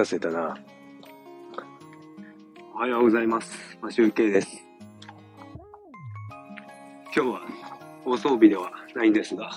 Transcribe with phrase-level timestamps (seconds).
[0.00, 0.56] たせたな。
[2.74, 3.78] おはようございます。
[3.82, 4.48] マシュウケイです。
[7.14, 7.40] 今日は
[8.02, 9.50] 放送日ではないんですが、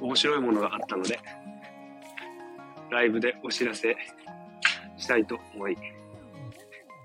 [0.00, 1.20] 面白いものがあったので、
[2.90, 3.94] ライブでお知らせ
[4.96, 5.76] したいと思い、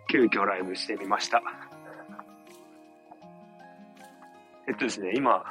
[0.10, 1.44] 急遽ライブしてみました。
[4.66, 5.44] えっとですね、今、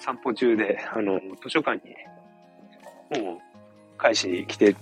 [0.00, 1.94] 散歩中で、あの、図書館に
[3.12, 3.38] 本を
[3.96, 4.76] 返しに来て、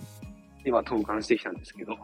[0.64, 1.96] 今投函してきたんですけど、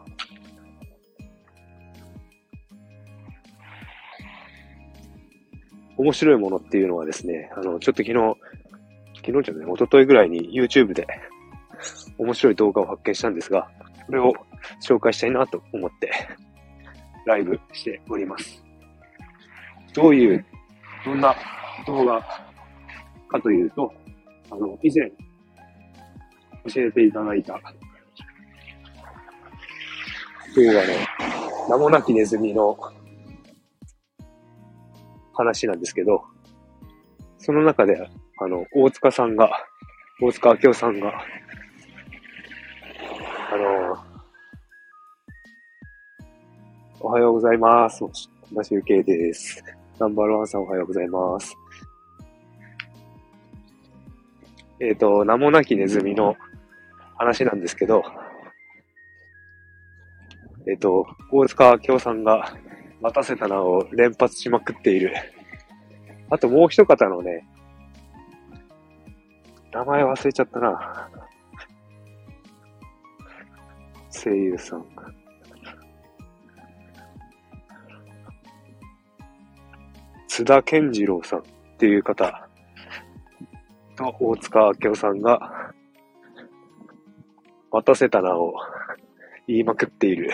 [5.97, 8.13] 面白いものっていうのはですね、あの、ちょっと昨日、
[9.17, 11.05] 昨日じゃない、一昨日ぐらいに YouTube で
[12.17, 13.69] 面白い動画を発見したんですが、
[14.05, 14.33] それを
[14.81, 16.11] 紹介したいなと思って、
[17.25, 18.63] ライブしております。
[19.93, 20.45] どういう、
[21.05, 21.35] どんな
[21.85, 22.21] 動画
[23.27, 23.93] かというと、
[24.51, 25.11] あの、以前、
[26.67, 27.59] 教えていただいた、動
[30.65, 32.77] 画の、名もなきネズミの
[35.33, 36.23] 話なんですけど、
[37.37, 38.09] その中で、
[38.41, 39.49] あの、大塚さんが、
[40.21, 41.13] 大塚明夫さんが、
[43.51, 44.09] あの、
[47.01, 48.03] おはようございます。
[48.51, 49.63] マシュウケイです。
[49.99, 51.55] ナンバーワンさんおはようございます。
[54.81, 56.35] えっ、と、名もなきネズミの
[57.17, 58.03] 話なんですけど、
[60.67, 62.53] えっ、と、大塚明夫さんが
[63.01, 65.13] 待たせたなを連発しまくっている。
[66.29, 67.45] あともう一方のね、
[69.71, 71.09] 名前忘れちゃったな。
[74.09, 74.85] 声優さん。
[80.27, 81.43] 津田健次郎さんっ
[81.77, 82.48] ていう方
[83.99, 85.73] と大塚明夫さんが
[87.69, 88.53] 待たせたなを
[89.45, 90.31] 言いまくっている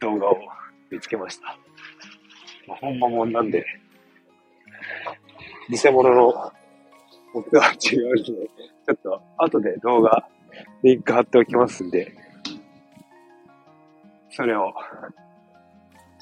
[0.00, 0.38] 動画を
[0.90, 1.58] 見つけました。
[2.66, 3.66] まあ、本物なんで、
[5.68, 6.52] 偽物の
[7.34, 10.26] 僕は違うので、ちょっと後で動画
[10.82, 12.14] リンク貼っておきますんで、
[14.30, 14.72] それを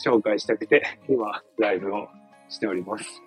[0.05, 2.09] 紹介したくて、今ライブを
[2.49, 3.24] しております。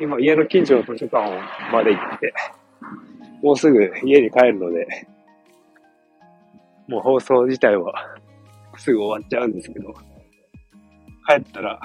[0.00, 1.18] 今家の近所の図書館
[1.70, 2.32] まで行って、
[3.42, 4.86] もうすぐ家に帰るので、
[6.88, 7.92] もう放送自体は
[8.78, 9.92] すぐ終わっちゃうんですけど、
[11.28, 11.78] 帰ったら、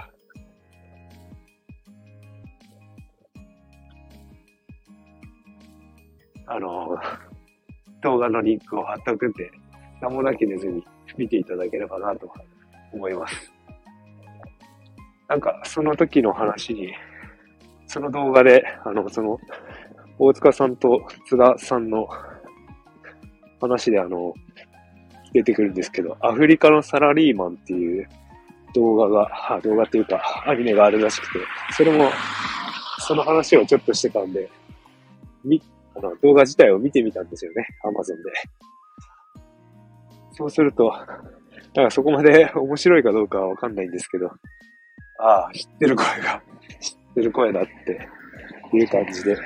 [6.48, 6.98] あの、
[8.02, 9.52] 動画のリンクを貼っておくんで、
[10.02, 10.86] 名もなきネズミ
[11.18, 12.32] 見ていただければなと
[12.94, 13.52] 思います。
[15.28, 16.94] なんか、その時の話に、
[17.96, 19.40] その動画で、あの、その、
[20.20, 22.10] 大塚さんと津田さんの
[23.62, 24.34] 話で、あの、
[25.32, 28.10] 出てくるんですけど、アフリカのサラリーマンっていう
[28.74, 31.40] 動画が、動画っていうか、アニメがあるらしくて、
[31.72, 32.12] それも、
[33.00, 34.50] その話をちょっとしてたんで、
[35.46, 35.62] み、
[35.96, 38.24] あの、動画自体を見てみたんですよね、アマゾンで。
[40.34, 44.32] そうすると、だからそこまで面白いかどうかはわかんないんですけど、
[45.18, 46.44] ああ、知ってる声が、
[47.16, 49.38] 知ってる声だっていう感じで、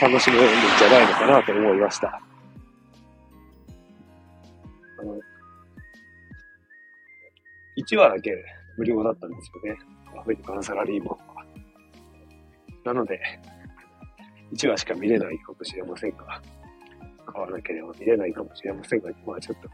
[0.00, 0.46] 楽しめるん
[0.78, 2.22] じゃないのかなと思いました。
[4.98, 5.14] あの、
[7.76, 8.32] 1話だけ
[8.78, 9.78] 無料だったんですよね。
[10.18, 11.44] アフリカのサラリーマンは。
[12.84, 13.20] なので、
[14.52, 16.40] 1話しか見れないかもしれませんが、
[17.26, 19.68] 買わなければ見れないかもしれませんが、まあちょっと、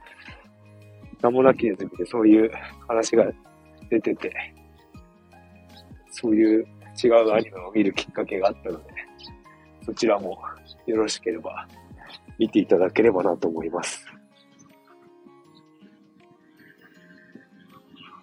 [1.23, 2.51] 名もなきネズミでそういう
[2.89, 3.31] 話が
[3.91, 4.54] 出てて、
[6.15, 6.67] そういう
[7.03, 8.85] 違うアニメを見るきっかけがあったので、
[9.85, 10.39] そちらも
[10.87, 11.67] よろしければ
[12.39, 14.07] 見ていただければなと思います。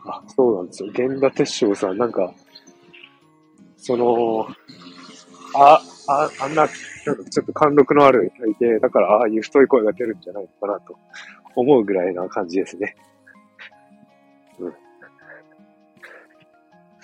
[0.05, 0.91] あ、そうなんですよ。
[0.97, 2.33] 源田鉄章さん、なんか、
[3.75, 4.47] その、
[5.53, 6.65] あ、あ、あんな、
[7.05, 10.97] なんちょっと貫禄のある人いて、だからああいう太い声が出るんじゃないのかなと
[11.55, 12.95] 思うぐらいな感じですね。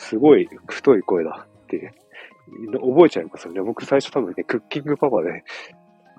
[0.07, 1.91] すごい太い声だって、
[2.73, 3.61] 覚えちゃいますよね。
[3.61, 5.43] 僕最初多分ね、クッキングパパで、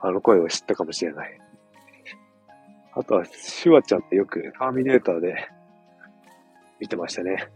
[0.02, 1.40] あの声を知ったかもしれない。
[2.92, 5.48] あとは、シュワちゃんってよくターミネーターで
[6.78, 7.48] 見てましたね。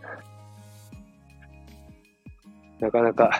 [2.81, 3.31] なかなか、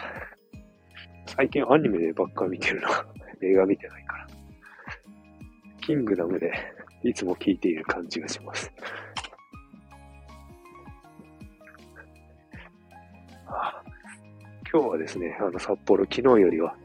[1.25, 3.05] 最近アニメでばっか見てるな。
[3.41, 4.27] 映画見てないから。
[5.81, 6.53] キングダムで
[7.01, 8.71] いつも聞いている感じがします。
[14.73, 16.75] 今日はですね、あの札幌、昨日よりは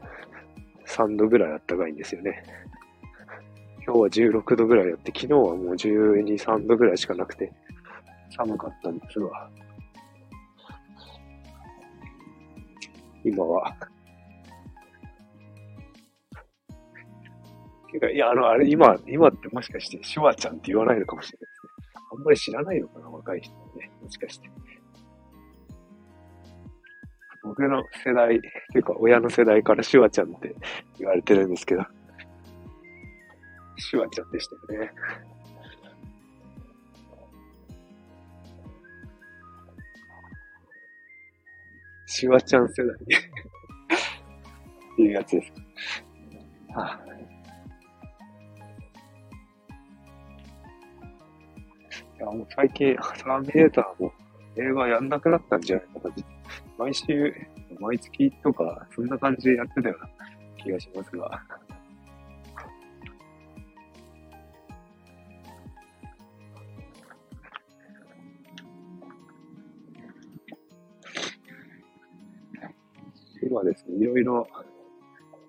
[0.85, 2.43] 3度ぐらい暖かいんですよね。
[3.83, 7.51] 今日は16度ぐらいあって、昨日はもう12、3度ぐらいしかなくて、
[8.37, 9.49] 寒かったんですが、
[13.25, 13.75] 今は。
[18.13, 22.05] いや、あの、あれ、今、今ってもしかして、シュワちゃんって言わないのかもしれないですね。
[22.11, 23.89] あんまり知らないのかな、若い人はね。
[23.99, 24.47] もしかして。
[27.43, 30.53] 僕の世代、っていうか親の世代からシュワちゃんって
[30.97, 31.83] 言われてるんですけど、
[33.77, 34.91] シュワちゃんでしたよね。
[42.05, 42.97] シュワちゃん世代っ
[44.97, 45.53] ていうやつです。
[46.75, 46.99] はあ、
[52.17, 54.11] いや、もう最近、ターミネーターも
[54.57, 56.38] 映画やんなくなったんじゃないかな。
[56.79, 57.33] 毎週、
[57.77, 60.09] 毎月とか、そんな感じでやってたような
[60.63, 61.43] 気がしますが。
[73.43, 74.47] 今ですね、いろいろ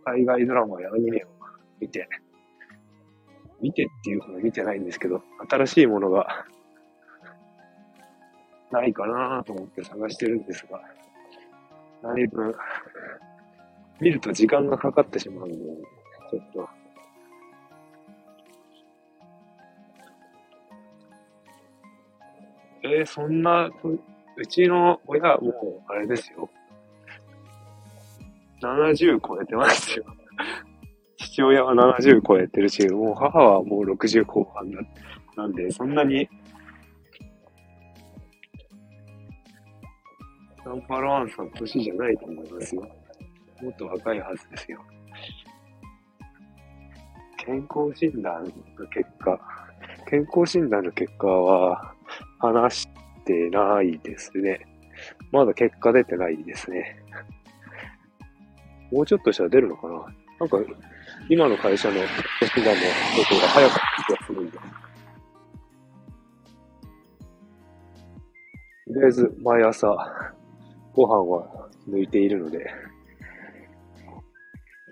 [0.04, 1.28] 海外ドラマやアニメを
[1.80, 2.08] 見て、
[3.60, 6.44] 見てっていうほど見てないんですけど、新しいものが
[8.72, 10.80] ないかなと思って探してるんですが、
[12.02, 12.54] 何分、
[14.00, 15.56] 見ると時間がかかってしまうんで、
[16.30, 16.68] ちょっと、
[22.82, 23.70] えー、そんな、
[24.36, 26.48] うちの親もう、あれですよ。
[28.62, 30.04] 70超えてますよ。
[31.16, 34.80] 父親は70超えてるし、もう母はもう60後半な
[35.36, 36.28] なんで、そんなに、
[40.64, 42.82] ナンパロワンさん年じゃないと思いますよ。
[43.62, 44.80] もっと若いはずですよ。
[47.38, 49.40] 健康診断の結果、
[50.08, 51.94] 健康診断の結果は
[52.38, 52.88] 話し
[53.24, 54.66] てないですね。
[55.32, 57.02] まだ結果出てないですね。
[58.92, 59.94] もうちょっとしたら出るのかな
[60.40, 60.58] なんか、
[61.28, 61.94] 今の会社の
[62.40, 62.80] 職場のこ
[63.28, 63.78] とが早かっ
[64.08, 64.58] た気がするんで。
[64.58, 64.64] と
[68.88, 69.96] りあえず、毎朝、
[70.92, 72.68] ご飯は抜いているので、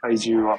[0.00, 0.58] 体重は、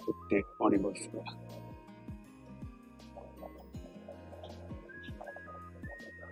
[0.00, 1.22] 取っておりますが、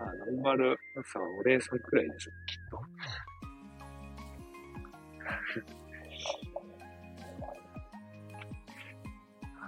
[0.00, 2.34] ノーマルさお礼さんくらいですきっ
[2.70, 2.76] と。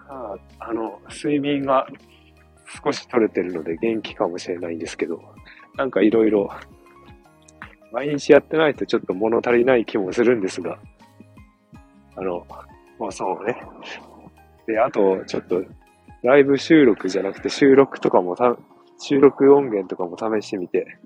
[0.08, 1.87] は あ、あの、睡眠が
[2.82, 5.22] 少し取れてるので元気かもしれないんですけど、
[5.76, 6.50] なんかいろいろ、
[7.92, 10.78] 毎日やってないとちょっと物足りない気もするんですが、
[12.16, 12.46] あの、
[12.98, 13.60] まあそうね。
[14.66, 15.64] で、あと、ちょっと、
[16.22, 18.56] ライブ収録じゃなくて収録とかもた
[18.98, 20.98] 収録音源とかも試してみて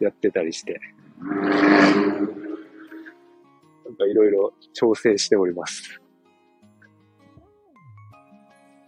[0.00, 0.80] やってたりして、
[1.18, 1.26] な
[3.90, 6.00] んかいろいろ調整しております。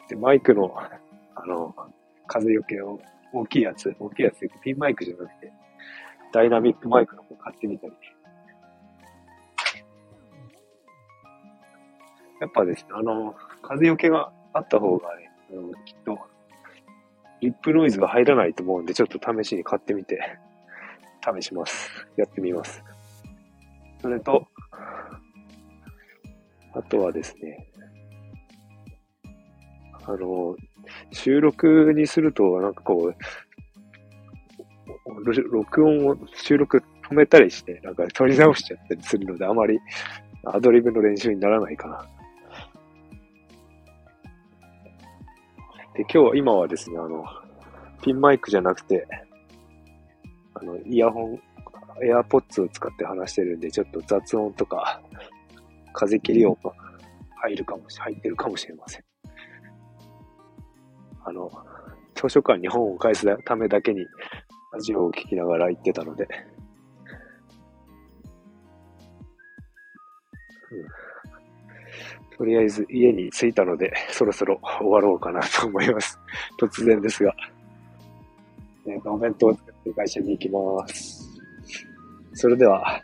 [0.09, 0.75] で、マイクの、
[1.35, 1.75] あの、
[2.27, 3.01] 風よけを
[3.33, 5.53] 大きいやつ、大きいやつ、ピンマイクじゃなくて、
[6.33, 7.93] ダイナミックマイクの方買ってみたり。
[12.41, 16.19] やっぱですね、あの、風よけがあった方がね、あのきっと
[17.41, 20.39] リップノイズが入らないと思うんで、ちょっと試しに買ってみて、
[21.23, 21.91] 試します。
[22.17, 22.83] やってみます。
[24.01, 24.47] それと、
[26.73, 27.67] あとはですね、
[30.07, 30.57] あの、
[31.13, 33.17] 収録にすると、なんかこう、
[35.51, 39.79] 録音を、収録止めたりして、なんか撮り直しちゃったりするので、あまり
[40.45, 42.07] アドリブの練習にならないかな。
[45.95, 47.25] で、今日、今はですね、あの、
[48.03, 49.07] ピンマイクじゃなくて、
[50.55, 51.43] あの、イヤホン、
[52.05, 55.01] エアポッツを使って話してるんで、ちょっと雑音とか、
[55.93, 56.75] 風切り音が
[57.37, 59.14] 入るかもし、入ってるかもしれません。
[61.25, 61.51] あの、
[62.15, 64.07] 図書館に本を返すためだけに、
[64.73, 66.27] ラジオを聞きながら行ってたので、
[72.37, 76.19] とりあえず家に着いたので、そろそろ終わろうかなと思います。
[76.61, 77.35] 突然ですが。
[78.85, 81.29] ね、お弁当を作って会社に行きます。
[82.35, 83.01] それでは、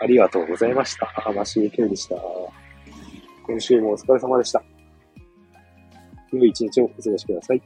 [0.00, 1.32] ありがとうございました。
[1.34, 2.16] マシューケンでした。
[3.46, 4.62] 今週もお疲れ様でした。
[6.32, 7.62] 良い一日をお過ごしください。